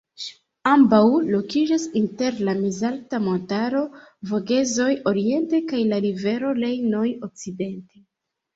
[0.69, 1.01] Ambaŭ
[1.33, 3.83] lokiĝas inter la mezalta montaro
[4.33, 8.07] Vogezoj oriente kaj la rivero Rejno okcidente.